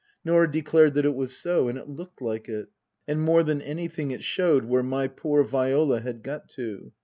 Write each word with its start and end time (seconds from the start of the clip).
Norah 0.25 0.49
declared 0.51 0.95
that 0.95 1.05
it 1.05 1.13
was 1.13 1.37
so, 1.37 1.67
and 1.67 1.77
it 1.77 1.87
looked 1.87 2.23
like 2.23 2.49
it. 2.49 2.69
And 3.07 3.21
more 3.21 3.43
than 3.43 3.61
anything 3.61 4.09
it 4.09 4.23
showed 4.23 4.65
where 4.65 4.81
my 4.81 5.07
poor 5.07 5.43
Viola 5.43 6.01
had 6.01 6.23
got 6.23 6.49
to. 6.57 6.91